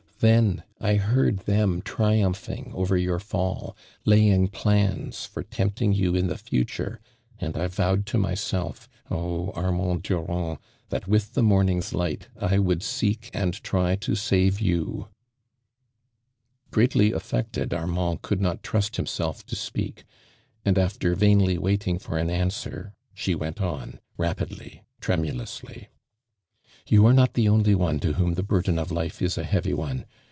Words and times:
Then 0.21 0.61
I 0.79 0.97
heard 0.97 1.47
them 1.47 1.81
triumphing 1.81 2.73
over 2.75 2.95
yoiu" 2.95 3.19
fall— 3.19 3.75
laying 4.05 4.49
plans 4.49 5.25
for 5.25 5.41
tempting 5.41 5.93
you 5.93 6.13
in 6.13 6.27
the 6.27 6.37
future, 6.37 6.99
and 7.39 7.57
I 7.57 7.65
vowed 7.65 8.05
to 8.05 8.19
myself, 8.19 8.87
oh, 9.09 9.49
Armand 9.53 10.03
Durand, 10.03 10.59
that 10.89 11.07
with 11.07 11.33
the 11.33 11.41
morning's 11.41 11.91
light 11.95 12.27
I 12.39 12.59
would 12.59 12.83
seek 12.83 13.31
and 13.33 13.55
try 13.63 13.95
to 13.95 14.13
save 14.13 14.59
you 14.61 15.07
I" 15.09 16.69
Greatly 16.69 17.13
affected, 17.13 17.73
Armand 17.73 18.21
could 18.21 18.41
not 18.41 18.61
trust 18.61 18.97
himself 18.97 19.43
to 19.47 19.55
speak, 19.55 20.03
and 20.63 20.77
after 20.77 21.15
vainly 21.15 21.57
waiting 21.57 21.97
for 21.97 22.19
an 22.19 22.29
answer 22.29 22.93
she 23.15 23.33
went 23.33 23.59
on, 23.59 23.99
rapidly, 24.19 24.83
tremulouisly." 25.01 25.87
You 26.91 27.05
are 27.05 27.13
not 27.13 27.35
the 27.35 27.47
only 27.47 27.75
one 27.75 27.99
to 27.99 28.13
whom 28.13 28.33
the 28.33 28.43
burden 28.43 28.79
of 28.79 28.91
life 28.91 29.21
is 29.21 29.37
a 29.37 29.43
heavy 29.43 29.73
one. 29.73 30.03